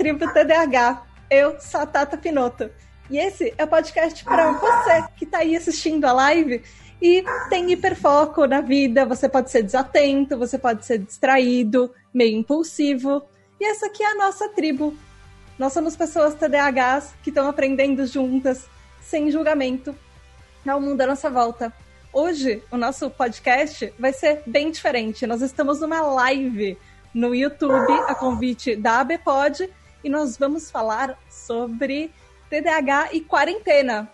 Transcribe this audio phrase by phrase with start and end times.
[0.00, 1.02] tribo TDAH.
[1.28, 2.70] Eu sou a Tata Pinoto.
[3.10, 6.62] E esse é o podcast para você que está aí assistindo a live
[7.02, 9.04] e tem hiperfoco na vida.
[9.04, 13.22] Você pode ser desatento, você pode ser distraído, meio impulsivo.
[13.60, 14.96] E essa aqui é a nossa tribo.
[15.58, 18.66] Nós somos pessoas TDAHs que estão aprendendo juntas,
[19.02, 19.94] sem julgamento,
[20.66, 21.70] ao mundo à nossa volta.
[22.10, 25.26] Hoje, o nosso podcast vai ser bem diferente.
[25.26, 26.78] Nós estamos numa live
[27.12, 29.68] no YouTube, a convite da ABPOD,
[30.02, 32.10] e nós vamos falar sobre
[32.48, 34.10] TDAH e quarentena.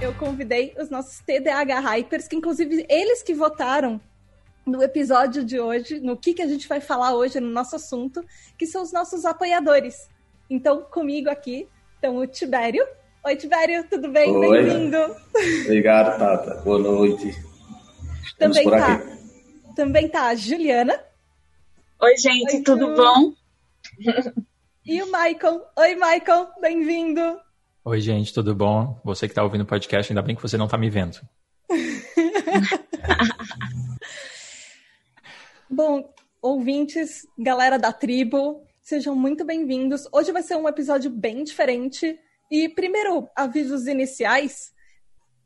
[0.00, 4.00] Eu convidei os nossos TDAH Hypers, que inclusive eles que votaram
[4.64, 8.24] no episódio de hoje, no que, que a gente vai falar hoje no nosso assunto,
[8.56, 10.08] que são os nossos apoiadores.
[10.50, 12.86] Então, comigo aqui estão o Tibério.
[13.24, 14.38] Oi, Tibério, tudo bem?
[14.38, 14.98] Bem-vindo.
[15.64, 16.62] Obrigado, Tata.
[16.62, 17.47] Boa noite.
[18.38, 18.94] Também tá.
[18.94, 19.18] aqui
[19.78, 21.00] também tá a Juliana.
[22.00, 22.96] Oi, gente, Oi, tudo Ju.
[22.96, 23.32] bom?
[24.84, 25.64] E o Michael.
[25.76, 27.20] Oi, Michael, bem-vindo.
[27.84, 29.00] Oi, gente, tudo bom?
[29.04, 31.20] Você que está ouvindo o podcast, ainda bem que você não está me vendo.
[35.70, 40.08] bom, ouvintes, galera da tribo, sejam muito bem-vindos.
[40.12, 42.18] Hoje vai ser um episódio bem diferente.
[42.50, 44.72] E primeiro, avisos iniciais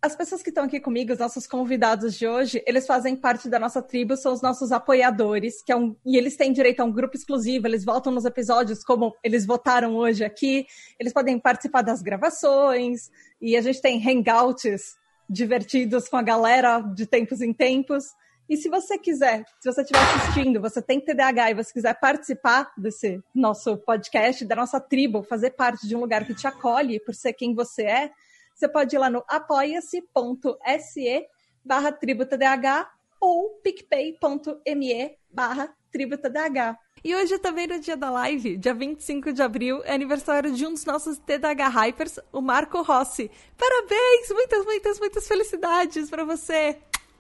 [0.03, 3.57] as pessoas que estão aqui comigo, os nossos convidados de hoje, eles fazem parte da
[3.57, 6.91] nossa tribo, são os nossos apoiadores, que é um, e eles têm direito a um
[6.91, 10.67] grupo exclusivo, eles votam nos episódios como eles votaram hoje aqui,
[10.99, 14.97] eles podem participar das gravações, e a gente tem hangouts
[15.31, 18.07] divertidos com a galera de tempos em tempos.
[18.49, 22.73] E se você quiser, se você estiver assistindo, você tem TDAH e você quiser participar
[22.77, 27.15] desse nosso podcast, da nossa tribo, fazer parte de um lugar que te acolhe por
[27.15, 28.11] ser quem você é,
[28.55, 31.27] você pode ir lá no apoia-se.se
[31.65, 32.87] barra tributadh
[33.21, 36.77] ou picpay.me barra tributadh.
[37.05, 40.73] E hoje também no dia da live, dia 25 de abril, é aniversário de um
[40.73, 43.31] dos nossos TDH Hypers, o Marco Rossi.
[43.59, 44.31] Parabéns!
[44.31, 46.79] Muitas, muitas, muitas felicidades para você!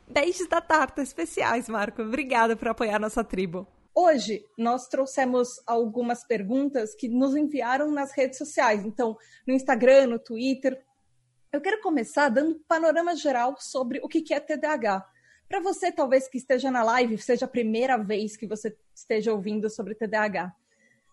[0.08, 2.02] Beijos da tarta especiais, Marco.
[2.02, 3.66] Obrigada por apoiar nossa tribo.
[3.94, 8.84] Hoje, nós trouxemos algumas perguntas que nos enviaram nas redes sociais.
[8.86, 9.16] Então,
[9.46, 10.80] no Instagram, no Twitter,
[11.52, 15.06] eu quero começar dando um panorama geral sobre o que é TDAH.
[15.46, 19.68] Para você, talvez que esteja na live, seja a primeira vez que você esteja ouvindo
[19.68, 20.50] sobre TDAH.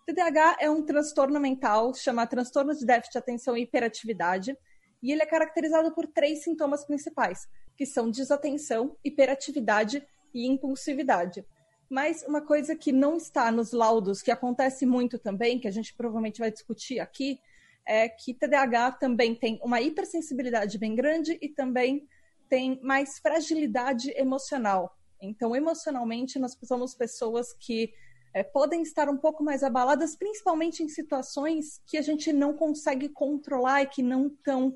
[0.06, 4.58] TDAH é um transtorno mental chamado transtorno de déficit de atenção e hiperatividade,
[5.04, 7.46] e ele é caracterizado por três sintomas principais,
[7.76, 10.02] que são desatenção, hiperatividade
[10.34, 11.46] e impulsividade.
[11.90, 15.94] Mas uma coisa que não está nos laudos, que acontece muito também, que a gente
[15.94, 17.42] provavelmente vai discutir aqui,
[17.90, 22.08] é que TDAH também tem uma hipersensibilidade bem grande e também
[22.48, 24.96] tem mais fragilidade emocional.
[25.20, 27.92] Então, emocionalmente, nós somos pessoas que
[28.32, 33.10] é, podem estar um pouco mais abaladas, principalmente em situações que a gente não consegue
[33.10, 34.76] controlar e que não estão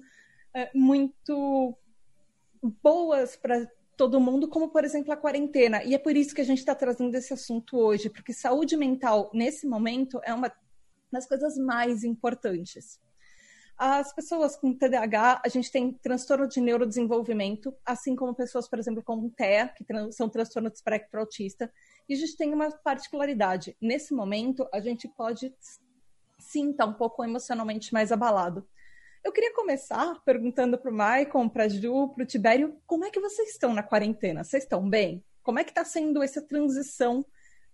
[0.52, 1.78] é, muito
[2.82, 5.84] boas para todo mundo, como por exemplo a quarentena.
[5.84, 9.30] E é por isso que a gente está trazendo esse assunto hoje, porque saúde mental
[9.32, 10.52] nesse momento é uma
[11.12, 13.03] das coisas mais importantes.
[13.86, 19.04] As pessoas com TDAH, a gente tem transtorno de neurodesenvolvimento, assim como pessoas, por exemplo,
[19.04, 19.84] com TEA, que
[20.14, 21.70] são transtorno de espectro autista.
[22.08, 23.76] E a gente tem uma particularidade.
[23.82, 25.54] Nesse momento, a gente pode
[26.40, 28.66] sim estar um pouco emocionalmente mais abalado.
[29.22, 33.12] Eu queria começar perguntando para o Maicon, para a Ju, para o Tibério, como é
[33.12, 34.46] que vocês estão na quarentena?
[34.46, 35.22] Vocês estão bem?
[35.44, 37.26] Como é que está sendo essa transição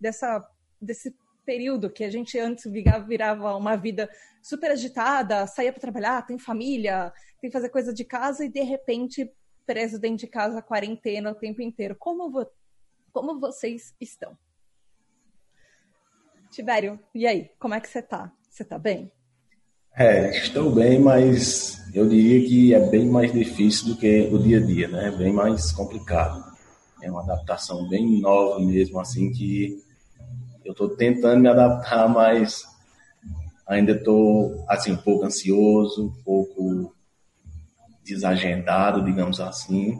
[0.01, 0.43] dessa,
[0.81, 1.15] desse
[1.49, 2.63] período que a gente antes
[3.07, 4.07] virava uma vida
[4.39, 8.61] super agitada, saía para trabalhar, tem família, tem que fazer coisa de casa e de
[8.61, 9.33] repente
[9.65, 11.95] preso dentro de casa, quarentena o tempo inteiro.
[11.97, 12.45] Como, vo
[13.11, 14.37] como vocês estão?
[16.51, 17.49] Tibério, e aí?
[17.57, 18.31] Como é que você tá?
[18.47, 19.11] Você tá bem?
[19.95, 24.59] É, estou bem, mas eu diria que é bem mais difícil do que o dia
[24.59, 25.07] a dia, né?
[25.07, 26.43] É bem mais complicado.
[27.01, 29.88] É uma adaptação bem nova mesmo, assim, que
[30.69, 32.63] eu estou tentando me adaptar, mas
[33.67, 36.95] ainda estou assim um pouco ansioso, um pouco
[38.03, 39.99] desagendado, digamos assim,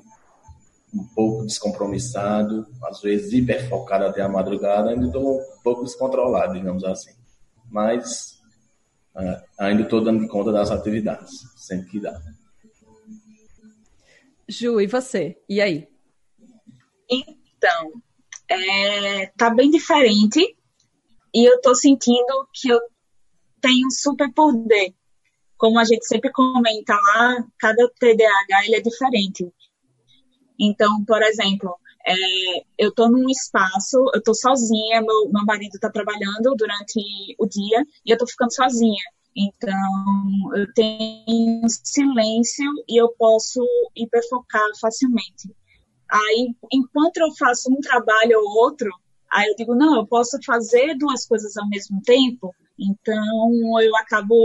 [0.94, 6.84] um pouco descompromissado, às vezes hiperfocado até a madrugada, ainda estou um pouco descontrolado, digamos
[6.84, 7.14] assim.
[7.68, 8.40] Mas
[9.16, 12.22] uh, ainda estou dando conta das atividades, sempre que dá.
[14.48, 15.36] Ju, e você?
[15.50, 15.88] E aí?
[17.10, 17.92] Então,
[18.48, 20.59] é, tá bem diferente
[21.34, 22.80] e eu tô sentindo que eu
[23.62, 24.94] tenho um superpoder.
[25.58, 29.52] Como a gente sempre comenta lá, cada TDAH ele é diferente.
[30.60, 32.14] Então, por exemplo, é,
[32.78, 37.86] eu estou num espaço, eu estou sozinha, meu, meu marido está trabalhando durante o dia
[38.06, 39.04] e eu estou ficando sozinha.
[39.36, 43.62] Então, eu tenho silêncio e eu posso
[43.96, 45.54] hiperfocar facilmente.
[46.12, 48.90] Aí, enquanto eu faço um trabalho ou outro,
[49.32, 54.36] aí eu digo, não, eu posso fazer duas coisas ao mesmo tempo, então eu acabo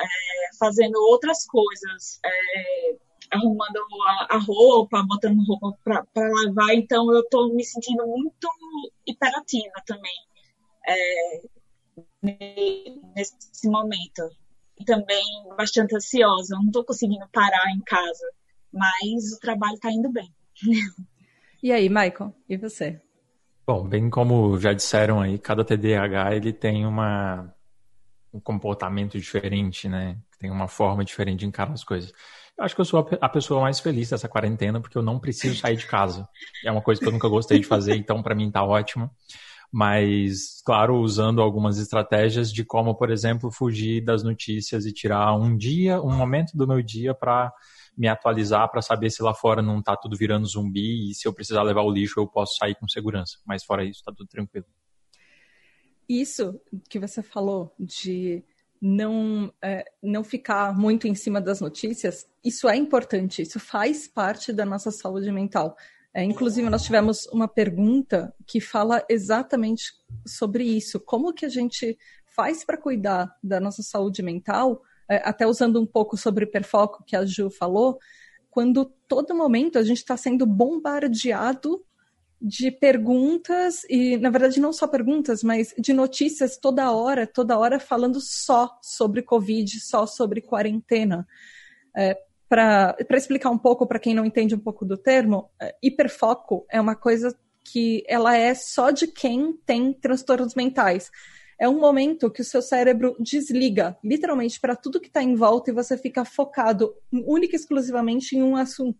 [0.00, 2.96] é, fazendo outras coisas, é,
[3.32, 8.48] arrumando a, a, roupa, botando roupa para lavar, então eu estou me sentindo muito
[9.06, 10.12] hiperativa também
[10.86, 11.42] é,
[13.16, 14.22] nesse momento.
[14.78, 15.24] E também
[15.56, 18.28] bastante ansiosa, não estou conseguindo parar em casa,
[18.72, 20.32] mas o trabalho está indo bem.
[21.62, 23.00] E aí, Michael, e você?
[23.66, 27.54] Bom, bem como já disseram aí, cada TDAH ele tem uma,
[28.32, 30.18] um comportamento diferente, né?
[30.38, 32.12] Tem uma forma diferente de encarar as coisas.
[32.58, 35.56] Eu acho que eu sou a pessoa mais feliz dessa quarentena porque eu não preciso
[35.56, 36.28] sair de casa.
[36.64, 39.10] É uma coisa que eu nunca gostei de fazer, então para mim tá ótimo.
[39.72, 45.56] Mas, claro, usando algumas estratégias de como, por exemplo, fugir das notícias e tirar um
[45.56, 47.52] dia, um momento do meu dia para
[47.96, 51.32] me atualizar para saber se lá fora não está tudo virando zumbi e se eu
[51.32, 53.38] precisar levar o lixo eu posso sair com segurança.
[53.46, 54.66] Mas fora isso, está tudo tranquilo.
[56.08, 58.44] Isso que você falou de
[58.80, 64.52] não, é, não ficar muito em cima das notícias, isso é importante, isso faz parte
[64.52, 65.74] da nossa saúde mental.
[66.12, 69.92] É, inclusive, nós tivemos uma pergunta que fala exatamente
[70.26, 71.00] sobre isso.
[71.00, 71.98] Como que a gente
[72.36, 77.24] faz para cuidar da nossa saúde mental até usando um pouco sobre hiperfoco que a
[77.24, 77.98] Ju falou,
[78.50, 81.84] quando todo momento a gente está sendo bombardeado
[82.40, 87.80] de perguntas e, na verdade, não só perguntas, mas de notícias toda hora, toda hora
[87.80, 91.26] falando só sobre Covid, só sobre quarentena.
[91.96, 92.18] É,
[92.48, 96.80] para explicar um pouco para quem não entende um pouco do termo, é, hiperfoco é
[96.80, 101.10] uma coisa que ela é só de quem tem transtornos mentais
[101.58, 105.70] é um momento que o seu cérebro desliga, literalmente, para tudo que está em volta
[105.70, 108.98] e você fica focado única e exclusivamente em um, assunto,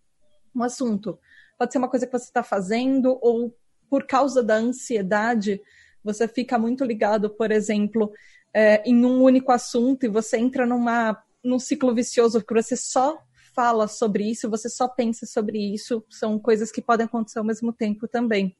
[0.54, 1.18] um assunto.
[1.58, 3.56] Pode ser uma coisa que você está fazendo ou
[3.88, 5.60] por causa da ansiedade,
[6.02, 8.12] você fica muito ligado, por exemplo,
[8.52, 13.18] é, em um único assunto e você entra numa, num ciclo vicioso que você só
[13.54, 17.72] fala sobre isso, você só pensa sobre isso, são coisas que podem acontecer ao mesmo
[17.72, 18.56] tempo também.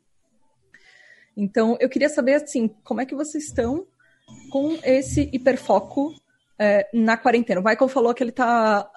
[1.36, 3.86] Então, eu queria saber, assim, como é que vocês estão
[4.50, 6.14] com esse hiperfoco
[6.58, 7.60] é, na quarentena?
[7.60, 8.88] O Michael falou que ele está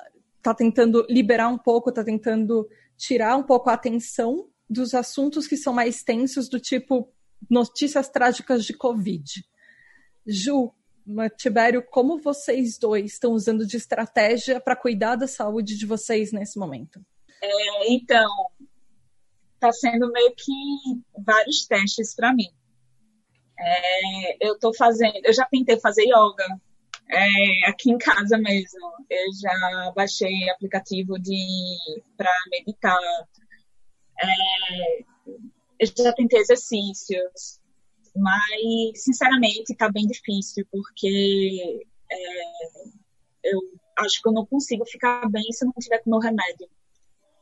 [0.42, 5.58] tá tentando liberar um pouco, está tentando tirar um pouco a atenção dos assuntos que
[5.58, 7.12] são mais tensos, do tipo
[7.50, 9.44] notícias trágicas de Covid.
[10.26, 10.72] Ju,
[11.38, 16.60] Tibério, como vocês dois estão usando de estratégia para cuidar da saúde de vocês nesse
[16.60, 17.00] momento?
[17.42, 18.28] É, então,
[19.58, 20.54] está sendo meio que
[21.26, 22.50] vários testes para mim.
[23.60, 26.46] É, eu estou fazendo, eu já tentei fazer yoga
[27.10, 28.94] é, aqui em casa mesmo.
[29.10, 32.98] Eu já baixei aplicativo de para meditar.
[34.20, 35.00] É,
[35.80, 37.60] eu já tentei exercícios,
[38.16, 42.44] mas sinceramente está bem difícil porque é,
[43.44, 43.60] eu
[44.00, 46.70] acho que eu não consigo ficar bem se eu não tiver com meu remédio.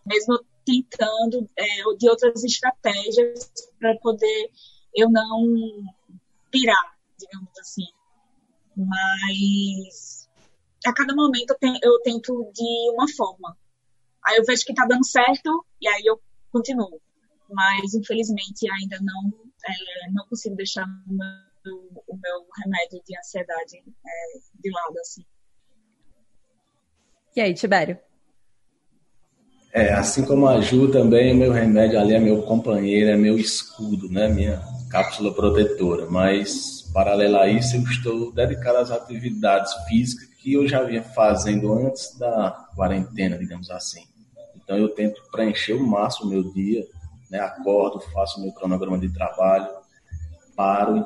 [0.05, 1.65] Mesmo tentando é,
[1.97, 4.51] de outras estratégias para poder
[4.93, 5.43] eu não
[6.51, 7.85] pirar, digamos assim.
[8.75, 10.29] Mas
[10.85, 13.57] a cada momento eu, te, eu tento de uma forma.
[14.25, 16.19] Aí eu vejo que está dando certo e aí eu
[16.51, 17.01] continuo.
[17.49, 19.31] Mas infelizmente ainda não
[19.65, 25.25] é, não consigo deixar o meu, o meu remédio de ansiedade é, de lado assim.
[27.35, 27.99] E aí, Tibério?
[29.75, 34.09] É, assim como a Ju também, meu remédio ali é meu companheiro, é meu escudo,
[34.09, 34.29] né?
[34.29, 36.05] Minha cápsula protetora.
[36.09, 41.73] Mas, paralelo a isso, eu estou dedicado às atividades físicas que eu já vinha fazendo
[41.73, 44.05] antes da quarentena, digamos assim.
[44.55, 46.87] Então, eu tento preencher o máximo o meu dia,
[47.29, 47.39] né?
[47.39, 49.67] Acordo, faço meu cronograma de trabalho,
[50.55, 51.03] paro e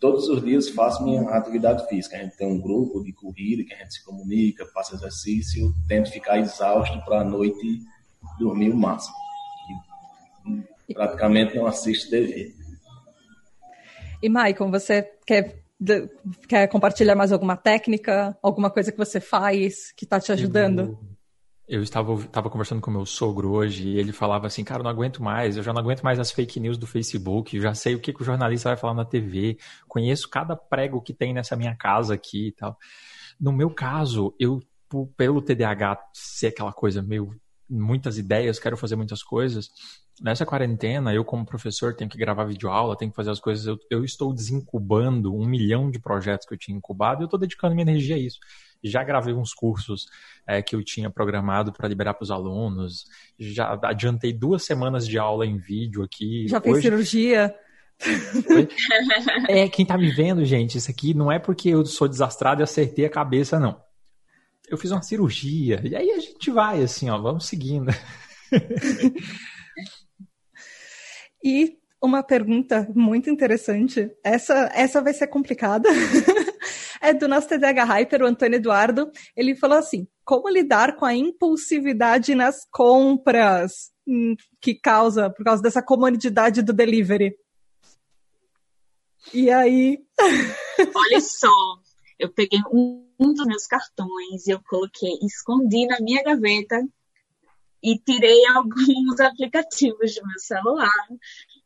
[0.00, 2.16] todos os dias faço minha atividade física.
[2.16, 6.10] A gente tem um grupo de corrida que a gente se comunica, faz exercício, tento
[6.10, 7.80] ficar exausto para a noite
[8.38, 9.14] dormir o máximo.
[10.88, 12.54] E praticamente não assisto TV.
[14.22, 15.62] E Maicon, você quer,
[16.48, 20.98] quer compartilhar mais alguma técnica, alguma coisa que você faz que está te ajudando?
[20.98, 21.13] Eu
[21.66, 24.90] eu estava, estava conversando com meu sogro hoje e ele falava assim, cara, eu não
[24.90, 28.00] aguento mais, eu já não aguento mais as fake news do Facebook, já sei o
[28.00, 31.74] que, que o jornalista vai falar na TV, conheço cada prego que tem nessa minha
[31.74, 32.76] casa aqui e tal.
[33.40, 34.60] No meu caso, eu,
[35.16, 37.34] pelo TDAH ser aquela coisa meio
[37.68, 39.70] muitas ideias, quero fazer muitas coisas.
[40.22, 43.66] Nessa quarentena, eu como professor tenho que gravar videoaula, tenho que fazer as coisas.
[43.66, 47.38] Eu, eu estou desincubando um milhão de projetos que eu tinha incubado e eu estou
[47.38, 48.38] dedicando minha energia a isso.
[48.82, 50.06] Já gravei uns cursos
[50.46, 53.06] é, que eu tinha programado para liberar para os alunos.
[53.38, 56.46] Já adiantei duas semanas de aula em vídeo aqui.
[56.46, 56.82] Já fez Hoje...
[56.82, 57.54] cirurgia.
[59.48, 62.64] É, quem tá me vendo, gente, isso aqui não é porque eu sou desastrado e
[62.64, 63.80] acertei a cabeça, não.
[64.68, 65.80] Eu fiz uma cirurgia.
[65.84, 67.90] E aí a gente vai, assim, ó, vamos seguindo.
[71.44, 74.10] e uma pergunta muito interessante.
[74.22, 75.88] Essa, essa vai ser complicada.
[77.00, 79.10] é do nosso TDH Hyper, o Antônio Eduardo.
[79.36, 85.62] Ele falou assim: como lidar com a impulsividade nas compras hum, que causa por causa
[85.62, 87.36] dessa comodidade do delivery?
[89.32, 89.98] E aí?
[90.94, 91.48] Olha só,
[92.18, 96.86] eu peguei um, um dos meus cartões e eu coloquei, escondi na minha gaveta
[97.84, 101.08] e tirei alguns aplicativos do meu celular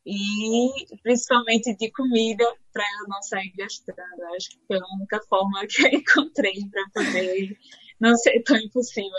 [0.05, 0.69] e
[1.03, 3.99] principalmente de comida para eu não sair gastando.
[4.35, 7.57] Acho que foi a única forma que eu encontrei para poder
[8.01, 9.13] não ser tão impossível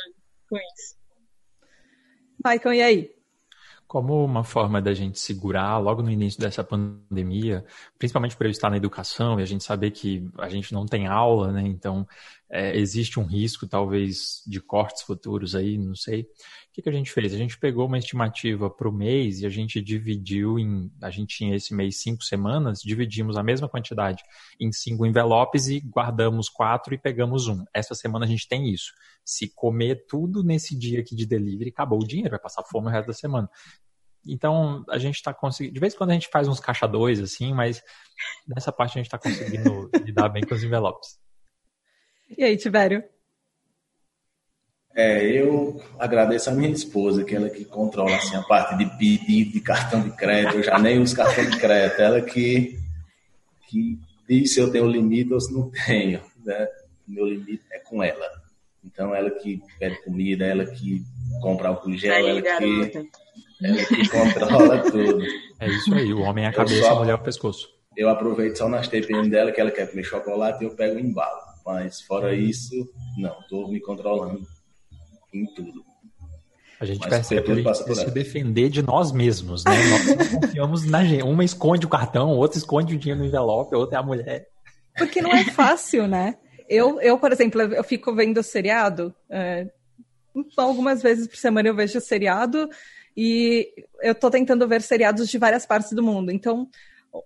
[0.50, 1.00] com isso.
[2.44, 3.20] Michael, e aí?
[3.88, 7.66] Como uma forma da gente segurar logo no início dessa pandemia,
[7.98, 11.08] principalmente por eu estar na educação e a gente saber que a gente não tem
[11.08, 11.64] aula, né?
[11.64, 12.08] Então
[12.52, 16.22] é, existe um risco talvez de cortes futuros aí, não sei.
[16.22, 16.26] O
[16.74, 17.34] que, que a gente fez?
[17.34, 20.92] A gente pegou uma estimativa para o mês e a gente dividiu em.
[21.02, 24.24] A gente tinha esse mês cinco semanas, dividimos a mesma quantidade
[24.60, 27.64] em cinco envelopes e guardamos quatro e pegamos um.
[27.74, 28.92] Essa semana a gente tem isso
[29.30, 32.90] se comer tudo nesse dia aqui de delivery, acabou o dinheiro, vai passar fome o
[32.90, 33.48] resto da semana.
[34.26, 35.74] Então, a gente está conseguindo.
[35.76, 37.82] De vez em quando a gente faz uns caixa dois, assim, mas
[38.48, 41.20] nessa parte a gente está conseguindo lidar bem com os envelopes.
[42.38, 43.04] E aí, Tibério?
[44.96, 49.54] É, eu agradeço a minha esposa, que ela que controla assim, a parte de pedido
[49.54, 50.58] de cartão de crédito.
[50.58, 52.02] Eu já nem uso cartão de crédito.
[52.02, 52.78] Ela que,
[53.68, 56.22] que diz se eu tenho limite ou se não tenho.
[56.44, 56.68] Né?
[57.08, 58.30] Meu limite é com ela.
[58.84, 61.02] Então, ela que pede comida, ela que
[61.42, 63.10] compra o gel, aí, ela, que,
[63.64, 65.24] ela que controla tudo.
[65.60, 67.70] É isso aí, o homem é a cabeça, só, a mulher é o pescoço.
[67.96, 71.00] Eu aproveito só nas TPM dela, que ela quer comer chocolate, e eu pego o
[71.00, 71.49] embalo.
[71.70, 72.74] Mas fora isso,
[73.16, 74.42] não, estou me controlando
[75.32, 75.86] em tudo.
[76.80, 79.72] A gente Mas percebe que a gente precisa se defender de nós mesmos, né?
[79.88, 81.22] Nós não confiamos na gente.
[81.22, 84.48] Uma esconde o cartão, outra esconde o dinheiro no envelope, outra é a mulher.
[84.98, 86.40] Porque não é fácil, né?
[86.68, 89.14] Eu, eu, por exemplo, eu fico vendo seriado.
[89.30, 89.68] É,
[90.58, 92.68] algumas vezes por semana eu vejo seriado
[93.16, 93.72] e
[94.02, 96.32] eu tô tentando ver seriados de várias partes do mundo.
[96.32, 96.68] Então,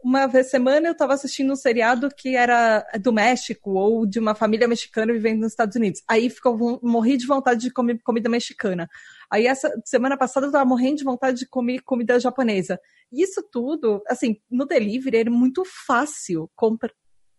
[0.04, 4.36] uma vez semana eu estava assistindo um seriado que era do México ou de uma
[4.36, 6.02] família mexicana vivendo nos Estados Unidos.
[6.08, 8.90] Aí ficou morri de vontade de comer comida mexicana.
[9.30, 12.80] Aí essa semana passada eu estava morrendo de vontade de comer comida japonesa.
[13.12, 16.50] Isso tudo, assim, no delivery é muito fácil.
[16.56, 16.92] Comprar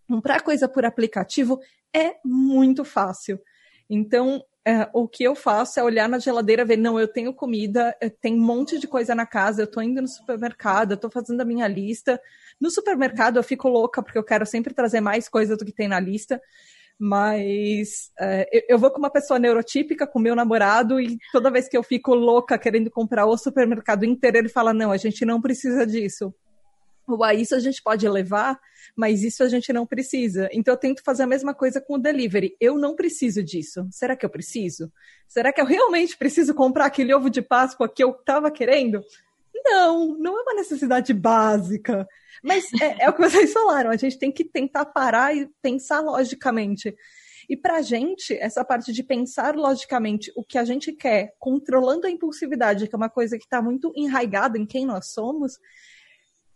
[0.09, 1.59] comprar coisa por aplicativo
[1.95, 3.41] é muito fácil.
[3.89, 7.95] Então, é, o que eu faço é olhar na geladeira, ver, não, eu tenho comida,
[8.21, 11.41] tenho um monte de coisa na casa, eu tô indo no supermercado, eu tô fazendo
[11.43, 12.21] a minha lista.
[12.59, 15.89] No supermercado eu fico louca, porque eu quero sempre trazer mais coisa do que tem
[15.89, 16.41] na lista.
[16.99, 21.69] Mas é, eu, eu, vou com uma pessoa neurotípica, com meu namorado, e toda vez
[21.69, 25.41] que eu fico louca querendo comprar o supermercado inteiro, ele fala: não, a gente não
[25.41, 26.35] precisa disso
[27.07, 28.59] ou isso a gente pode levar,
[28.97, 30.49] mas isso a gente não precisa.
[30.53, 32.57] Então eu tento fazer a mesma coisa com o delivery.
[32.61, 33.87] Eu não preciso disso.
[33.91, 34.93] Será que eu preciso?
[35.29, 39.03] Será que eu realmente preciso comprar aquele ovo de Páscoa que eu estava querendo?
[39.65, 42.07] Não, não é uma necessidade básica.
[42.43, 46.01] Mas é, é, o que vocês falaram, a gente tem que tentar parar e pensar
[46.01, 46.95] logicamente.
[47.49, 52.07] E para a gente, essa parte de pensar logicamente o que a gente quer, controlando
[52.07, 55.59] a impulsividade, que é uma coisa que está muito enraigada em quem nós somos,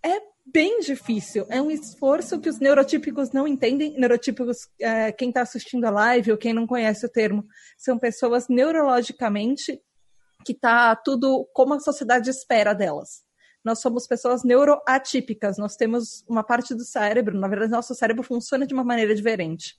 [0.02, 0.20] é
[0.52, 1.46] bem difícil.
[1.48, 3.98] É um esforço que os neurotípicos não entendem.
[3.98, 8.48] Neurotípicos, é, quem está assistindo a live ou quem não conhece o termo, são pessoas
[8.48, 9.80] neurologicamente
[10.44, 13.22] que está tudo como a sociedade espera delas.
[13.64, 18.66] Nós somos pessoas neuroatípicas, nós temos uma parte do cérebro, na verdade, nosso cérebro funciona
[18.66, 19.76] de uma maneira diferente.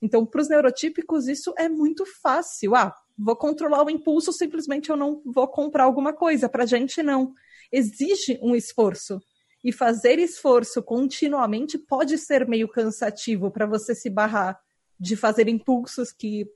[0.00, 2.76] Então, para os neurotípicos, isso é muito fácil.
[2.76, 6.48] Ah, vou controlar o impulso, simplesmente eu não vou comprar alguma coisa.
[6.48, 7.32] Para a gente, não.
[7.72, 9.18] Exige um esforço
[9.64, 14.60] e fazer esforço continuamente pode ser meio cansativo para você se barrar
[15.00, 16.46] de fazer impulsos que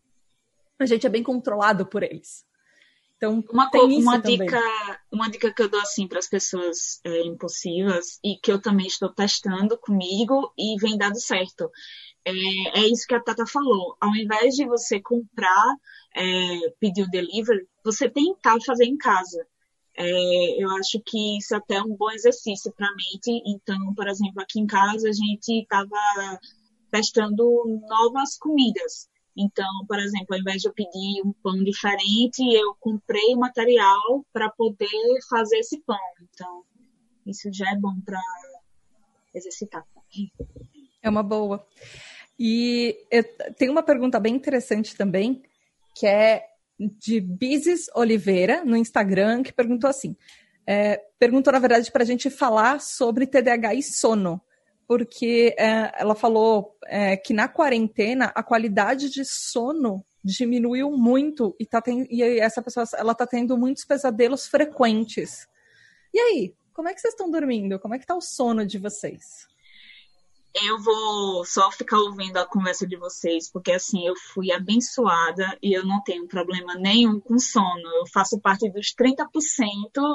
[0.79, 2.47] a gente é bem controlado por eles.
[3.17, 4.61] Então, uma, uma dica,
[5.11, 8.87] uma dica que eu dou assim para as pessoas é, impulsivas e que eu também
[8.87, 11.69] estou testando comigo e vem dado certo
[12.29, 13.97] é, é isso que a Tata falou.
[14.01, 15.75] Ao invés de você comprar,
[16.15, 19.47] é, pedir o delivery, você tentar fazer em casa.
[20.01, 23.43] É, eu acho que isso é até um bom exercício para a mente.
[23.45, 25.99] Então, por exemplo, aqui em casa a gente estava
[26.89, 29.09] testando novas comidas.
[29.37, 34.49] Então, por exemplo, ao invés de eu pedir um pão diferente, eu comprei material para
[34.51, 35.99] poder fazer esse pão.
[36.23, 36.63] Então,
[37.27, 38.21] isso já é bom para
[39.35, 39.85] exercitar.
[41.03, 41.67] É uma boa.
[42.39, 43.25] E eu,
[43.55, 45.43] tem uma pergunta bem interessante também,
[45.93, 46.45] que é
[46.79, 50.17] de Bizes Oliveira, no Instagram, que perguntou assim:
[50.67, 54.41] é, perguntou, na verdade, para a gente falar sobre TDAH e sono,
[54.87, 61.67] porque é, ela falou é, que na quarentena a qualidade de sono diminuiu muito e,
[61.67, 62.07] tá ten...
[62.11, 65.47] e essa pessoa ela está tendo muitos pesadelos frequentes.
[66.13, 67.79] E aí, como é que vocês estão dormindo?
[67.79, 69.49] Como é que está o sono de vocês?
[70.67, 75.77] Eu vou só ficar ouvindo a conversa de vocês, porque assim, eu fui abençoada e
[75.77, 77.89] eu não tenho problema nenhum com sono.
[77.97, 79.27] Eu faço parte dos 30%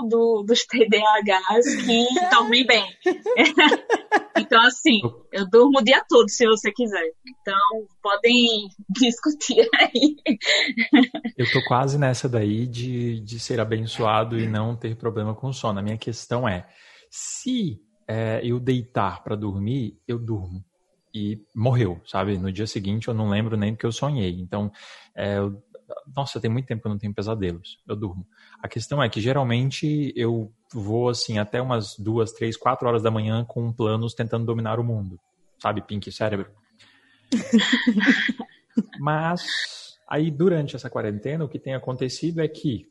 [0.08, 2.86] do, dos TDAHs que dormem bem.
[4.38, 5.00] então, assim,
[5.32, 7.12] eu durmo o dia todo, se você quiser.
[7.28, 10.16] Então, podem discutir aí.
[11.38, 15.80] Eu tô quase nessa daí de, de ser abençoado e não ter problema com sono.
[15.80, 16.68] A minha questão é,
[17.10, 20.64] se é, eu deitar para dormir, eu durmo.
[21.14, 22.38] E morreu, sabe?
[22.38, 24.40] No dia seguinte eu não lembro nem do que eu sonhei.
[24.40, 24.72] Então,
[25.16, 25.62] é, eu,
[26.16, 27.78] nossa, tem muito tempo que eu não tenho pesadelos.
[27.88, 28.26] Eu durmo.
[28.62, 33.12] A questão é que geralmente eu vou assim até umas duas, três, quatro horas da
[33.12, 35.20] manhã com planos tentando dominar o mundo.
[35.60, 36.50] Sabe, Pink Cérebro?
[39.00, 42.88] Mas aí durante essa quarentena o que tem acontecido é que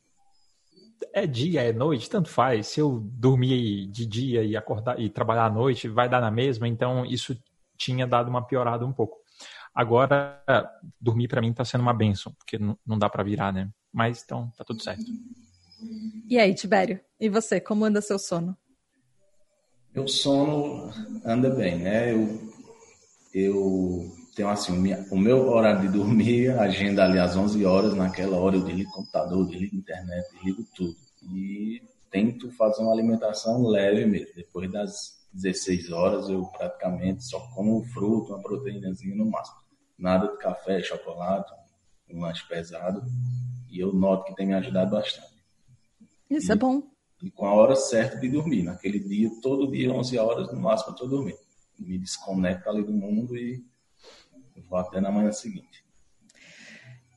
[1.13, 2.69] é dia, é noite, tanto faz.
[2.69, 6.69] Se eu dormir de dia e acordar e trabalhar à noite, vai dar na mesma.
[6.69, 7.37] Então isso
[7.77, 9.19] tinha dado uma piorada um pouco.
[9.75, 10.43] Agora,
[11.01, 13.71] dormir para mim está sendo uma benção, porque não dá para virar, né?
[13.93, 15.05] Mas então tá tudo certo.
[16.29, 17.01] E aí, Tibério?
[17.19, 18.57] E você, como anda seu sono?
[19.95, 20.91] Meu sono
[21.25, 22.13] anda bem, né?
[22.13, 22.53] Eu,
[23.35, 24.73] eu tenho assim,
[25.11, 28.95] o meu horário de dormir, agenda ali às 11 horas, naquela hora eu desligo o
[28.95, 30.97] computador, desligo a internet, desligo tudo.
[31.23, 34.35] E tento fazer uma alimentação leve mesmo.
[34.35, 39.59] Depois das 16 horas eu praticamente só como fruto, uma proteínazinha no máximo.
[39.99, 41.53] Nada de café, chocolate,
[42.11, 43.03] um lanche pesado.
[43.71, 45.33] E eu noto que tem me ajudado bastante.
[46.29, 46.83] Isso é e, é bom.
[47.23, 48.63] E com a hora certa de dormir.
[48.63, 51.39] Naquele dia, todo dia, 11 horas, no máximo, eu estou dormindo.
[51.79, 53.65] Me desconecto ali do mundo e
[54.61, 55.85] vou até na manhã seguinte.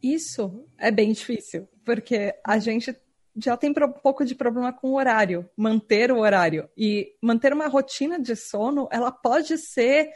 [0.02, 2.96] Isso é bem difícil, porque a gente
[3.36, 6.70] já tem um pouco de problema com o horário, manter o horário.
[6.78, 10.12] E manter uma rotina de sono, ela pode ser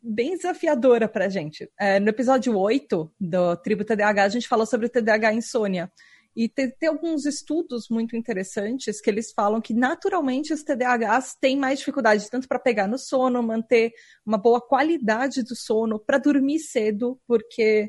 [0.00, 1.70] bem desafiadora para a gente.
[1.78, 5.90] É, no episódio 8 do Tribo TDAH, a gente falou sobre TDAH insônia.
[6.36, 11.56] E tem, tem, alguns estudos muito interessantes que eles falam que naturalmente os TDAHs têm
[11.56, 13.92] mais dificuldade, tanto para pegar no sono, manter
[14.26, 17.88] uma boa qualidade do sono, para dormir cedo, porque,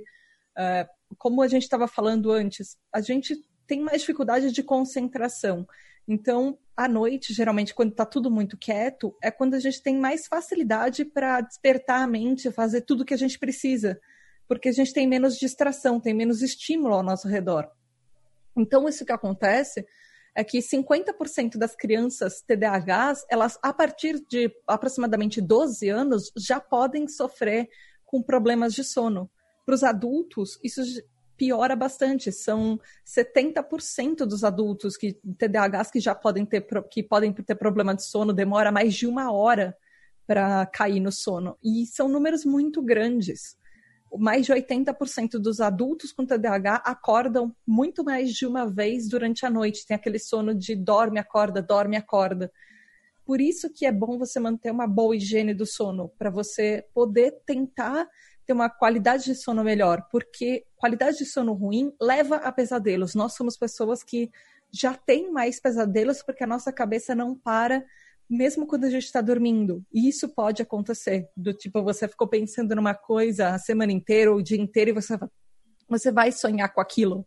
[0.58, 5.67] uh, como a gente estava falando antes, a gente tem mais dificuldade de concentração.
[6.08, 10.27] Então, à noite, geralmente, quando está tudo muito quieto, é quando a gente tem mais
[10.27, 13.99] facilidade para despertar a mente, fazer tudo o que a gente precisa,
[14.47, 17.67] porque a gente tem menos distração, tem menos estímulo ao nosso redor.
[18.58, 19.86] Então, isso que acontece
[20.36, 27.08] é que 50% das crianças TDAHs, elas, a partir de aproximadamente 12 anos, já podem
[27.08, 27.70] sofrer
[28.04, 29.32] com problemas de sono.
[29.65, 30.82] Para os adultos, isso
[31.38, 32.32] piora bastante.
[32.32, 38.04] São 70% dos adultos que TDAHs que já podem ter, que podem ter problema de
[38.04, 39.76] sono, demora mais de uma hora
[40.28, 41.58] para cair no sono.
[41.63, 43.58] E são números muito grandes
[44.17, 49.49] mais de 80% dos adultos com TDAH acordam muito mais de uma vez durante a
[49.49, 49.86] noite.
[49.86, 52.51] Tem aquele sono de dorme, acorda, dorme, acorda.
[53.25, 57.32] Por isso que é bom você manter uma boa higiene do sono, para você poder
[57.45, 58.08] tentar
[58.45, 63.15] ter uma qualidade de sono melhor, porque qualidade de sono ruim leva a pesadelos.
[63.15, 64.32] Nós somos pessoas que
[64.71, 67.84] já têm mais pesadelos porque a nossa cabeça não para
[68.30, 69.84] mesmo quando a gente está dormindo.
[69.94, 71.30] E isso pode acontecer.
[71.36, 74.94] Do tipo, você ficou pensando numa coisa a semana inteira ou o dia inteiro e
[74.94, 75.18] você,
[75.88, 77.26] você vai sonhar com aquilo.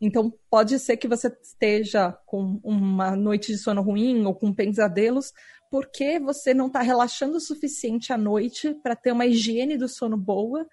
[0.00, 5.32] Então, pode ser que você esteja com uma noite de sono ruim ou com pesadelos,
[5.70, 10.16] porque você não está relaxando o suficiente à noite para ter uma higiene do sono
[10.16, 10.66] boa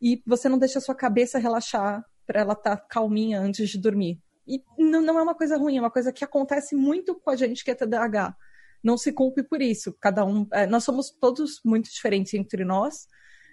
[0.00, 3.78] e você não deixa a sua cabeça relaxar para ela estar tá calminha antes de
[3.78, 4.18] dormir.
[4.46, 7.36] E não, não é uma coisa ruim, é uma coisa que acontece muito com a
[7.36, 8.36] gente que é TDAH
[8.84, 9.96] não se culpe por isso.
[9.98, 13.08] Cada um, é, nós somos todos muito diferentes entre nós,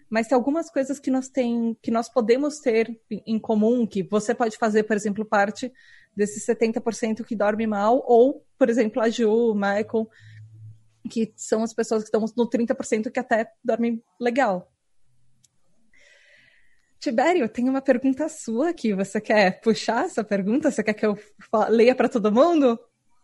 [0.10, 4.36] mas tem algumas coisas que nós tem, que nós podemos ter em comum, que você
[4.36, 5.72] pode fazer, por exemplo, parte
[6.14, 10.10] desses 70% que dorme mal, ou, por exemplo, a Ju, o Michael,
[11.10, 14.70] que são as pessoas que estão no 30% que até dormem legal.
[17.00, 18.94] Tibério, tem uma pergunta sua aqui.
[18.94, 20.70] Você quer puxar essa pergunta?
[20.70, 21.18] Você quer que eu
[21.70, 22.78] leia para todo mundo?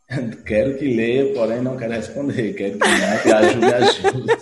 [0.45, 2.53] Quero que leia, porém não quero responder.
[2.53, 4.33] Quero que, que ajude, ajude.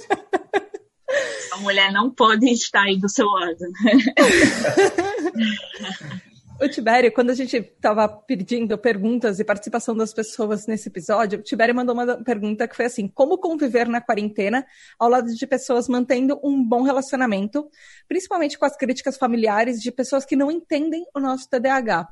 [1.51, 3.58] A mulher não pode estar aí do seu lado.
[6.58, 11.41] O Tibério, quando a gente estava pedindo perguntas e participação das pessoas nesse episódio, o
[11.41, 14.65] Tibério mandou uma pergunta que foi assim: como conviver na quarentena
[14.97, 17.69] ao lado de pessoas mantendo um bom relacionamento,
[18.08, 22.08] principalmente com as críticas familiares de pessoas que não entendem o nosso TDAH?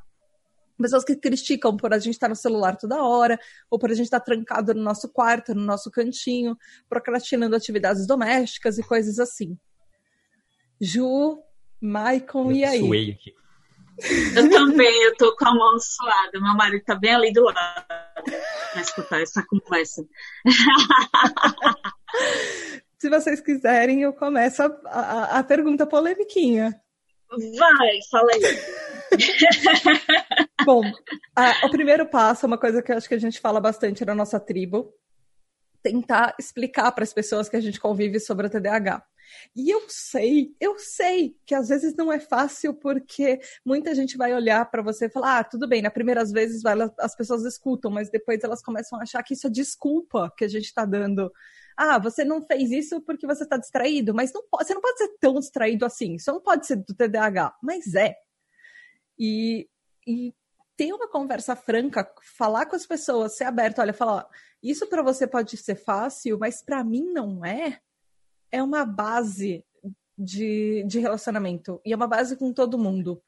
[0.80, 3.38] Pessoas que criticam por a gente estar no celular toda hora,
[3.70, 6.56] ou por a gente estar trancado no nosso quarto, no nosso cantinho,
[6.88, 9.56] procrastinando atividades domésticas e coisas assim.
[10.80, 11.38] Ju,
[11.80, 12.80] Maicon, e aí?
[12.80, 13.32] Suei aqui.
[14.36, 16.40] Eu também, eu tô com a mão suada.
[16.40, 17.86] Meu marido tá bem ali do lado
[18.72, 20.04] para escutar essa conversa.
[22.98, 26.74] Se vocês quiserem, eu começo a, a, a pergunta polemiquinha.
[27.30, 28.40] Vai, fala aí.
[30.64, 30.82] Bom,
[31.36, 34.04] a, o primeiro passo é uma coisa que eu acho que a gente fala bastante
[34.04, 34.92] na nossa tribo.
[35.82, 39.04] Tentar explicar para as pessoas que a gente convive sobre o TDAH.
[39.54, 44.34] E eu sei, eu sei que às vezes não é fácil porque muita gente vai
[44.34, 47.90] olhar para você e falar: ah, tudo bem, nas primeiras vezes vai, as pessoas escutam,
[47.90, 51.30] mas depois elas começam a achar que isso é desculpa que a gente está dando.
[51.76, 55.08] Ah, você não fez isso porque você está distraído, mas não você não pode ser
[55.20, 56.14] tão distraído assim.
[56.14, 58.14] Isso não pode ser do TDAH, mas é.
[59.18, 59.68] E,
[60.06, 60.34] e
[60.76, 64.26] ter uma conversa franca, falar com as pessoas, ser aberto, olha, falar,
[64.62, 67.80] isso para você pode ser fácil, mas para mim não é
[68.50, 69.64] é uma base
[70.16, 71.80] de, de relacionamento.
[71.84, 73.20] E é uma base com todo mundo.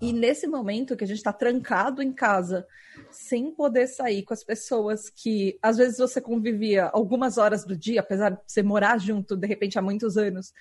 [0.00, 2.66] E nesse momento que a gente está trancado em casa,
[3.10, 8.00] sem poder sair com as pessoas que às vezes você convivia algumas horas do dia,
[8.00, 10.52] apesar de você morar junto de repente há muitos anos,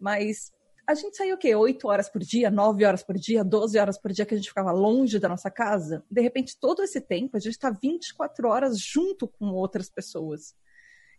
[0.00, 0.50] mas
[0.86, 1.54] a gente saiu o quê?
[1.54, 4.48] Oito horas por dia, nove horas por dia, doze horas por dia que a gente
[4.48, 6.04] ficava longe da nossa casa.
[6.10, 10.54] De repente, todo esse tempo, a gente está 24 horas junto com outras pessoas.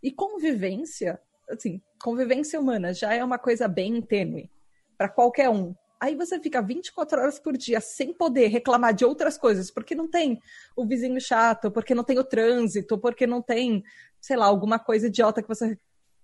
[0.03, 4.49] E convivência assim, convivência humana já é uma coisa bem tênue
[4.97, 5.75] para qualquer um.
[5.99, 10.09] Aí você fica 24 horas por dia sem poder reclamar de outras coisas, porque não
[10.09, 10.39] tem
[10.75, 13.83] o vizinho chato, porque não tem o trânsito, porque não tem,
[14.19, 15.77] sei lá, alguma coisa idiota que você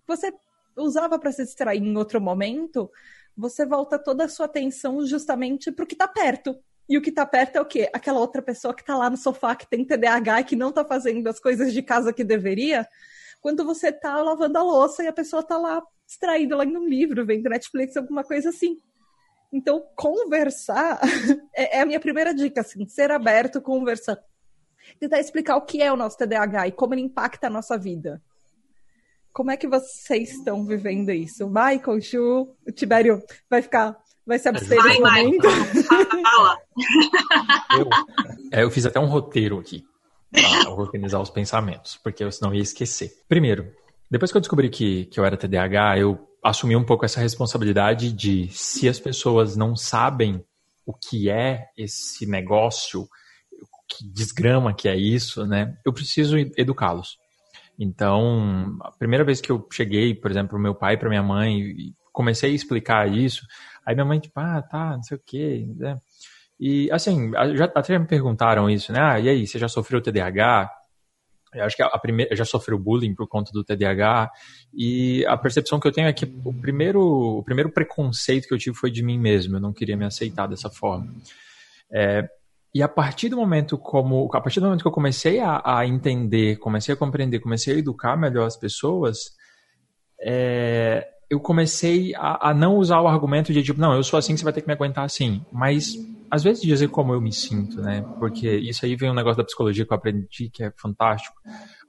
[0.08, 0.34] você
[0.75, 2.89] usava para se distrair em outro momento,
[3.36, 6.58] você volta toda a sua atenção justamente para o que está perto.
[6.89, 7.89] E o que está perto é o quê?
[7.94, 10.84] Aquela outra pessoa que está lá no sofá, que tem TDAH e que não está
[10.84, 12.88] fazendo as coisas de casa que deveria,
[13.39, 17.26] quando você tá lavando a louça e a pessoa tá lá distraída, lendo um livro,
[17.26, 18.80] vendo Netflix, alguma coisa assim.
[19.54, 21.00] Então, conversar
[21.56, 24.20] é, é a minha primeira dica, assim, ser aberto, conversar.
[25.00, 28.22] Tentar explicar o que é o nosso TDAH e como ele impacta a nossa vida.
[29.34, 31.48] Como é que vocês estão vivendo isso?
[31.48, 35.48] Michael, Ju, o Tibério vai ficar, vai se abster vai, momento?
[36.24, 36.58] Fala.
[37.78, 37.89] Eu,
[38.52, 39.86] é, eu fiz até um roteiro aqui
[40.32, 43.12] para organizar os pensamentos, porque eu senão ia esquecer.
[43.28, 43.72] Primeiro,
[44.10, 48.12] depois que eu descobri que, que eu era TDAH, eu assumi um pouco essa responsabilidade
[48.12, 50.44] de se as pessoas não sabem
[50.86, 53.08] o que é esse negócio,
[53.88, 55.78] que desgrama que é isso, né?
[55.86, 57.17] Eu preciso educá-los.
[57.84, 61.62] Então, a primeira vez que eu cheguei, por exemplo, pro meu pai, para minha mãe,
[61.62, 63.44] e comecei a explicar isso,
[63.84, 65.98] aí minha mãe tipo, ah, tá, não sei o quê, né?
[66.60, 69.00] E, assim, já, até me perguntaram isso, né?
[69.02, 70.70] Ah, e aí, você já sofreu TDAH?
[71.56, 74.32] Eu acho que a primeira, já sofreu bullying por conta do TDAH.
[74.72, 78.60] E a percepção que eu tenho é que o primeiro, o primeiro preconceito que eu
[78.60, 79.56] tive foi de mim mesmo.
[79.56, 81.12] Eu não queria me aceitar dessa forma.
[81.91, 82.30] É,
[82.74, 85.86] e a partir do momento como, a partir do momento que eu comecei a, a
[85.86, 89.36] entender, comecei a compreender, comecei a educar melhor as pessoas,
[90.22, 94.38] é, eu comecei a, a, não usar o argumento de tipo, não, eu sou assim,
[94.38, 95.44] você vai ter que me aguentar assim.
[95.52, 95.96] Mas,
[96.30, 98.06] às vezes, dizer como eu me sinto, né?
[98.20, 101.36] Porque isso aí vem um negócio da psicologia que eu aprendi que é fantástico.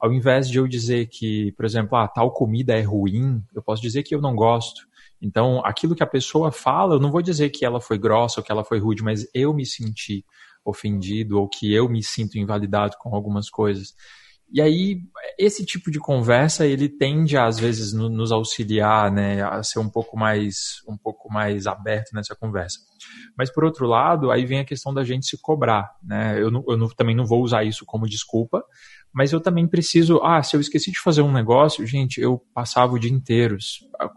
[0.00, 3.82] Ao invés de eu dizer que, por exemplo, ah, tal comida é ruim, eu posso
[3.82, 4.82] dizer que eu não gosto.
[5.20, 8.44] Então, aquilo que a pessoa fala, eu não vou dizer que ela foi grossa ou
[8.44, 10.24] que ela foi rude, mas eu me senti
[10.64, 13.94] ofendido ou que eu me sinto invalidado com algumas coisas.
[14.54, 15.00] E aí,
[15.38, 19.88] esse tipo de conversa, ele tende às vezes, no, nos auxiliar, né, a ser um
[19.88, 22.78] pouco mais, um pouco mais aberto nessa conversa.
[23.36, 26.62] Mas, por outro lado, aí vem a questão da gente se cobrar, né, eu, não,
[26.68, 28.62] eu não, também não vou usar isso como desculpa,
[29.10, 32.92] mas eu também preciso, ah, se eu esqueci de fazer um negócio, gente, eu passava
[32.92, 33.56] o dia inteiro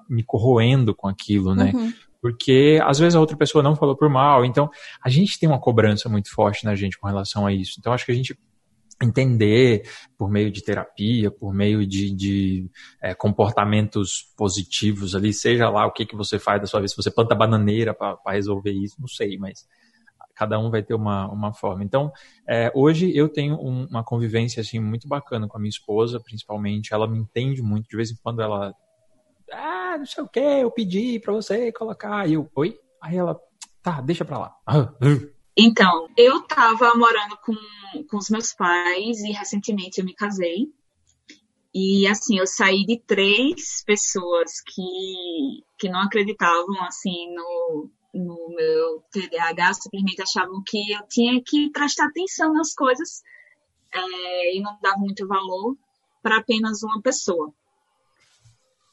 [0.09, 1.93] me corroendo com aquilo, né, uhum
[2.25, 4.67] porque às vezes a outra pessoa não falou por mal, então
[4.99, 7.75] a gente tem uma cobrança muito forte na gente com relação a isso.
[7.77, 8.35] Então acho que a gente
[8.99, 12.67] entender por meio de terapia, por meio de, de
[12.99, 16.97] é, comportamentos positivos ali, seja lá o que, que você faz da sua vida, se
[16.97, 19.67] você planta bananeira para resolver isso, não sei, mas
[20.35, 21.83] cada um vai ter uma, uma forma.
[21.83, 22.11] Então,
[22.49, 26.91] é, hoje eu tenho um, uma convivência assim muito bacana com a minha esposa, principalmente,
[26.91, 28.73] ela me entende muito, de vez em quando ela,
[29.51, 32.79] ah, não sei o que, eu pedi para você colocar, e eu, oi?
[33.01, 33.39] Aí ela,
[33.81, 34.55] tá, deixa pra lá.
[35.57, 37.55] Então, eu tava morando com,
[38.09, 40.67] com os meus pais e recentemente eu me casei.
[41.73, 49.03] E assim, eu saí de três pessoas que, que não acreditavam assim no, no meu
[49.11, 53.21] TDAH, simplesmente achavam que eu tinha que prestar atenção nas coisas
[53.93, 55.77] é, e não dava muito valor
[56.23, 57.53] para apenas uma pessoa.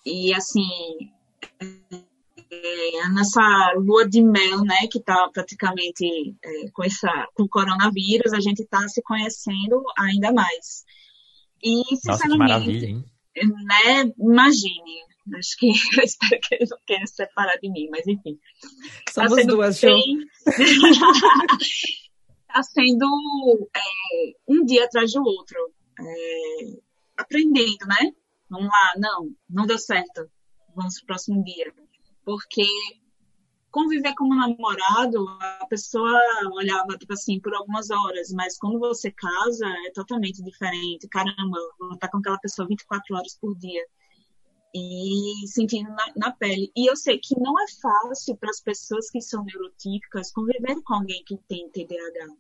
[0.05, 1.11] E assim,
[2.51, 8.33] é, nessa lua de mel, né, que está praticamente é, com, essa, com o coronavírus,
[8.33, 10.85] a gente está se conhecendo ainda mais.
[11.63, 13.05] E, Nossa, que maravilha, hein?
[13.35, 15.05] Né, imagine,
[15.39, 18.39] acho que eu espero que eles não queiram se separar de mim, mas enfim.
[19.07, 20.19] Tá Somos tá duas, bem...
[22.49, 26.77] Está sendo é, um dia atrás do outro, é,
[27.17, 28.13] aprendendo, né?
[28.53, 30.31] Vamos lá, não, não deu certo,
[30.77, 31.73] vamos para o próximo dia
[32.25, 32.65] porque
[33.71, 36.13] conviver como namorado, a pessoa
[36.53, 41.09] olhava, tipo assim, por algumas horas, mas quando você casa, é totalmente diferente.
[41.09, 43.85] Caramba, vou estar com aquela pessoa 24 horas por dia.
[44.75, 46.71] E sentindo na, na pele.
[46.77, 50.95] E eu sei que não é fácil para as pessoas que são neurotípicas conviver com
[50.95, 52.35] alguém que tem TDAH.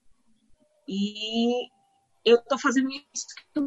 [0.89, 1.69] E
[2.25, 3.63] eu estou fazendo isso com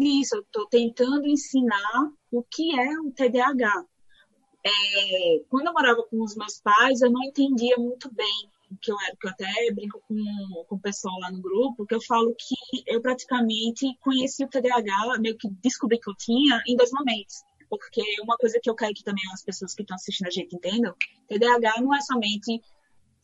[0.00, 3.86] isso, eu estou tentando ensinar o que é o TDAH
[4.66, 8.90] é, quando eu morava com os meus pais, eu não entendia muito bem o que
[8.90, 12.02] eu era, que eu até brinco com, com o pessoal lá no grupo, que eu
[12.02, 16.90] falo que eu praticamente conheci o TDAH, meio que descobri que eu tinha em dois
[16.90, 17.44] momentos.
[17.70, 20.56] Porque uma coisa que eu quero que também as pessoas que estão assistindo a gente
[20.56, 20.94] entendam,
[21.28, 22.60] TDAH não é somente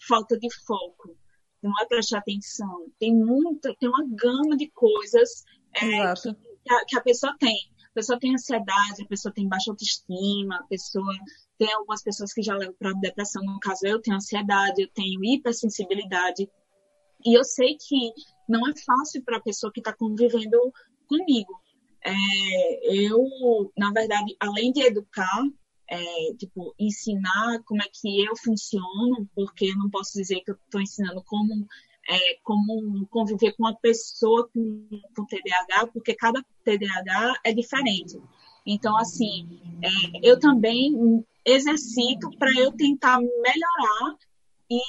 [0.06, 1.16] falta de foco,
[1.60, 2.86] não é prestar atenção.
[3.00, 7.56] Tem muita, tem uma gama de coisas é, que, que, a, pessoa tem
[7.92, 11.14] a pessoa tem ansiedade, a pessoa tem baixa autoestima, a pessoa
[11.58, 13.44] tem algumas pessoas que já levam para depressão.
[13.44, 16.48] No caso, eu tenho ansiedade, eu tenho hipersensibilidade.
[17.24, 18.12] E eu sei que
[18.48, 20.58] não é fácil para a pessoa que está convivendo
[21.06, 21.60] comigo.
[22.04, 23.22] É, eu,
[23.76, 25.42] na verdade, além de educar,
[25.88, 30.54] é, tipo, ensinar como é que eu funciono, porque eu não posso dizer que eu
[30.54, 31.66] estou ensinando como
[32.08, 38.20] é, como conviver com uma pessoa com, com TDAH, porque cada TDAH é diferente.
[38.66, 44.16] Então, assim, é, eu também exercito para eu tentar melhorar
[44.70, 44.80] e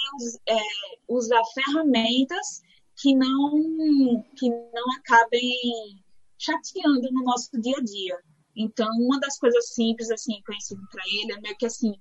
[0.47, 0.60] é,
[1.08, 2.62] usar ferramentas
[2.95, 6.04] que não, que não acabem
[6.38, 8.19] chateando no nosso dia a dia.
[8.56, 11.93] Então, uma das coisas simples, assim, que eu ensino para ele é meio que, assim,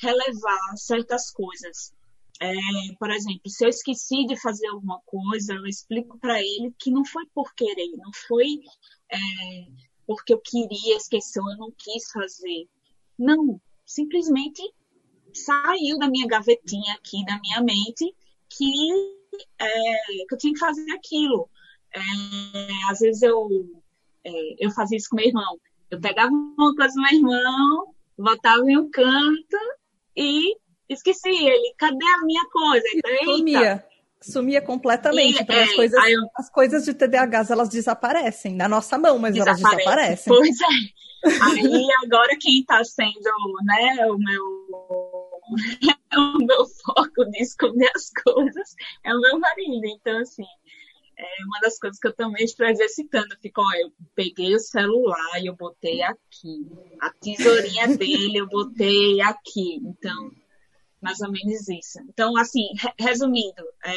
[0.00, 1.94] relevar certas coisas.
[2.40, 2.52] É,
[2.98, 7.04] por exemplo, se eu esqueci de fazer alguma coisa, eu explico para ele que não
[7.04, 8.60] foi por querer, não foi
[9.10, 9.16] é,
[10.06, 12.68] porque eu queria esquecer, eu não quis fazer.
[13.18, 14.62] Não, simplesmente
[15.34, 18.14] saiu da minha gavetinha aqui, da minha mente,
[18.50, 18.90] que,
[19.58, 21.48] é, que eu tinha que fazer aquilo.
[21.94, 22.00] É,
[22.90, 23.48] às vezes eu,
[24.24, 25.58] é, eu fazia isso com meu irmão.
[25.90, 29.56] Eu pegava uma coisa do meu irmão, botava em um canto
[30.16, 30.56] e
[30.88, 32.86] esqueci ele, cadê a minha coisa?
[32.94, 33.84] Então, sumia.
[34.20, 35.38] Sumia completamente.
[35.38, 36.20] E, então, é, as, coisas, eu...
[36.36, 39.64] as coisas de TDAH, elas desaparecem na nossa mão, mas Desaparece.
[39.64, 40.32] elas desaparecem.
[40.32, 41.06] Pois é.
[41.42, 43.20] Aí agora quem está sendo
[43.64, 44.66] né, o meu
[46.16, 49.86] o meu foco de esconder as coisas é o meu marido.
[49.86, 50.44] Então, assim,
[51.18, 53.36] é uma das coisas que eu também estou exercitando.
[53.40, 56.66] Fico, ó, eu peguei o celular e eu botei aqui.
[57.00, 59.80] A tesourinha dele eu botei aqui.
[59.82, 60.30] Então,
[61.06, 62.00] mais ou menos isso.
[62.08, 62.66] Então, assim,
[62.98, 63.94] resumindo, é,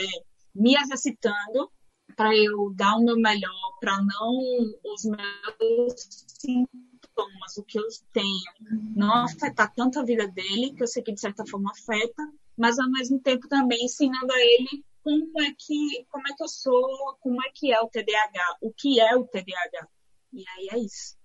[0.54, 1.72] me exercitando
[2.16, 4.38] para eu dar o meu melhor, para não
[4.84, 10.88] os meus sintomas, o que eu tenho, não afetar tanto a vida dele, que eu
[10.88, 15.42] sei que de certa forma afeta, mas ao mesmo tempo também ensinando a ele como
[15.42, 19.00] é que como é que eu sou, como é que é o TDAH, o que
[19.00, 19.88] é o TDAH.
[20.32, 21.18] E aí é isso.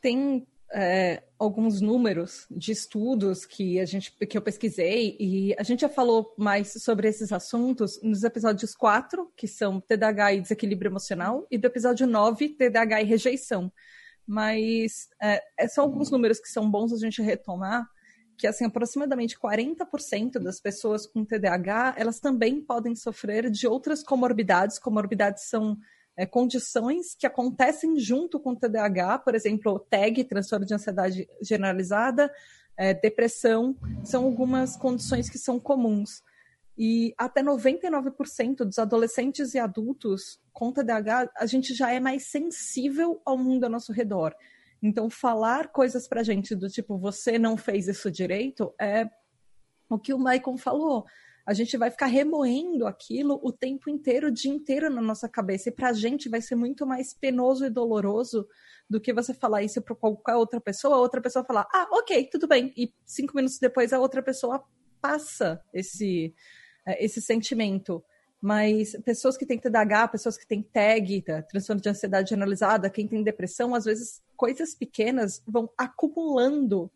[0.00, 5.80] Tem é, alguns números de estudos que a gente que eu pesquisei e a gente
[5.80, 11.46] já falou mais sobre esses assuntos nos episódios 4, que são TDAH e desequilíbrio emocional,
[11.50, 13.72] e do episódio 9, TDAH e rejeição.
[14.26, 17.88] Mas é, é são alguns números que são bons a gente retomar,
[18.36, 24.78] que assim, aproximadamente 40% das pessoas com TDAH, elas também podem sofrer de outras comorbidades.
[24.78, 25.78] Comorbidades são
[26.18, 32.28] é, condições que acontecem junto com o TDAH, por exemplo, TAG, transtorno de ansiedade generalizada,
[32.76, 36.24] é, depressão, são algumas condições que são comuns.
[36.76, 43.22] E até 99% dos adolescentes e adultos com TDAH, a gente já é mais sensível
[43.24, 44.34] ao mundo ao nosso redor.
[44.82, 49.08] Então, falar coisas pra gente do tipo, você não fez isso direito, é
[49.88, 51.06] o que o Maicon falou
[51.48, 55.70] a gente vai ficar remoendo aquilo o tempo inteiro, o dia inteiro na nossa cabeça.
[55.70, 58.46] E para a gente vai ser muito mais penoso e doloroso
[58.88, 62.28] do que você falar isso para qualquer outra pessoa, a outra pessoa falar, ah, ok,
[62.30, 62.70] tudo bem.
[62.76, 64.62] E cinco minutos depois a outra pessoa
[65.00, 66.34] passa esse,
[66.86, 68.04] é, esse sentimento.
[68.42, 71.40] Mas pessoas que têm TDAH, pessoas que têm TAG, tá?
[71.40, 76.92] transtorno de ansiedade generalizada, quem tem depressão, às vezes coisas pequenas vão acumulando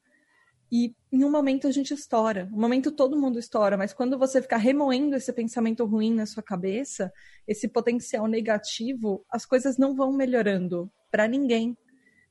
[0.72, 2.48] e em um momento a gente estoura.
[2.50, 6.42] Um momento todo mundo estoura, mas quando você ficar remoendo esse pensamento ruim na sua
[6.42, 7.12] cabeça,
[7.46, 11.76] esse potencial negativo, as coisas não vão melhorando para ninguém.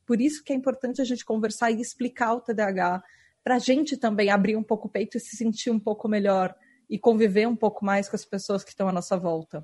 [0.08, 3.04] Por isso que é importante a gente conversar e explicar o TDAH,
[3.44, 6.56] para a gente também abrir um pouco o peito e se sentir um pouco melhor
[6.90, 9.64] e conviver um pouco mais com as pessoas que estão à nossa volta.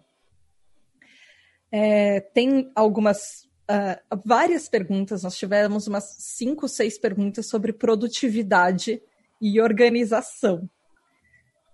[1.72, 9.01] É, tem algumas uh, várias perguntas, nós tivemos umas cinco, seis perguntas sobre produtividade
[9.41, 10.69] e organização.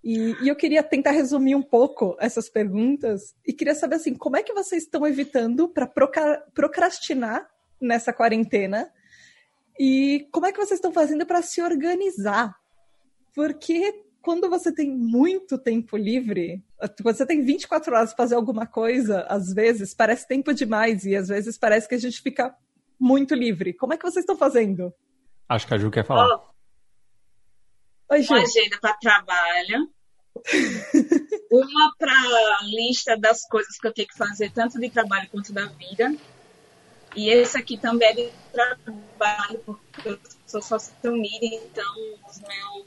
[0.03, 4.35] E, e, eu queria tentar resumir um pouco essas perguntas e queria saber assim, como
[4.35, 5.87] é que vocês estão evitando para
[6.53, 8.91] procrastinar nessa quarentena
[9.79, 12.53] e como é que vocês estão fazendo para se organizar?
[13.33, 16.63] Porque quando você tem muito tempo livre,
[17.01, 21.27] você tem 24 horas para fazer alguma coisa, às vezes parece tempo demais e às
[21.27, 22.55] vezes parece que a gente fica
[22.97, 23.73] muito livre.
[23.73, 24.93] Como é que vocês estão fazendo?
[25.49, 26.37] Acho que a Ju quer falar.
[26.37, 28.33] Oh, Oi, Ju.
[28.33, 29.91] Uma agenda para trabalho,
[31.51, 35.65] uma para lista das coisas que eu tenho que fazer, tanto de trabalho quanto da
[35.65, 36.15] vida.
[37.13, 40.17] E esse aqui também é de trabalho, porque eu
[40.61, 40.79] sou
[41.11, 41.95] media, então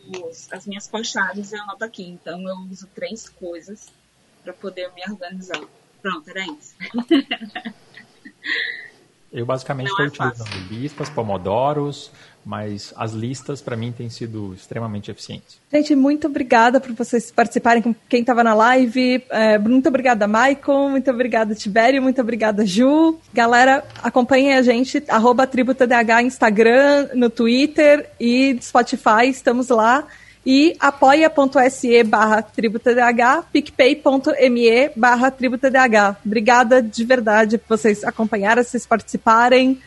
[0.08, 2.08] meus, as minhas postagens eu anoto aqui.
[2.08, 3.86] Então eu uso três coisas
[4.42, 5.60] para poder me organizar.
[6.00, 6.74] Pronto, era isso.
[9.32, 12.10] Eu basicamente estou é utilizando listas, pomodoros,
[12.46, 15.58] mas as listas para mim têm sido extremamente eficientes.
[15.72, 19.24] Gente, muito obrigada por vocês participarem com quem estava na live.
[19.28, 20.90] É, muito obrigada, Maicon.
[20.90, 22.00] Muito obrigada, Tibério.
[22.00, 23.18] Muito obrigada, Ju.
[23.34, 29.28] Galera, acompanhem a gente, arroba TribuTDH Instagram, no Twitter e Spotify.
[29.28, 30.06] Estamos lá
[30.46, 36.16] e apoia.se barra tributadh, picpay.me barra tributadh.
[36.24, 39.82] Obrigada de verdade por vocês acompanharem, vocês participarem.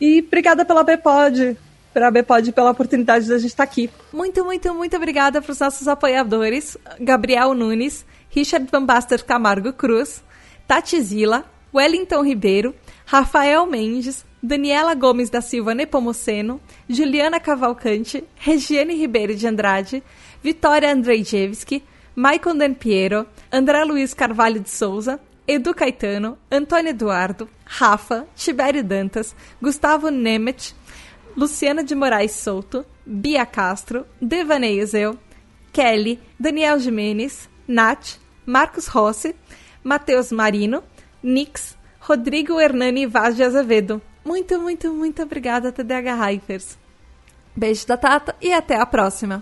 [0.00, 1.56] E obrigada pela Bpod,
[1.96, 3.88] pela Bpod pela oportunidade de a gente estar aqui.
[4.12, 10.22] Muito, muito, muito obrigada para os nossos apoiadores, Gabriel Nunes, Richard Van Baster Camargo Cruz,
[10.68, 12.74] Tati Zila, Wellington Ribeiro,
[13.06, 20.02] Rafael Mendes, Daniela Gomes da Silva Nepomuceno, Juliana Cavalcante, Regiane Ribeiro de Andrade,
[20.42, 21.82] Vitória Andrzejewski,
[22.14, 29.34] Maicon Dan Piero, André Luiz Carvalho de Souza, Edu Caetano, Antônio Eduardo, Rafa, Tibério Dantas,
[29.62, 30.74] Gustavo Nemet,
[31.36, 35.18] Luciana de Moraes Souto, Bia Castro, Devaney Zeu,
[35.72, 39.36] Kelly, Daniel Jimenez, Nath, Marcos Rossi,
[39.84, 40.82] Matheus Marino,
[41.22, 46.76] Nix, Rodrigo Hernani Vaz de Azevedo, muito, muito, muito obrigada, TDH Hypers.
[47.54, 49.40] Beijo da Tata e até a próxima.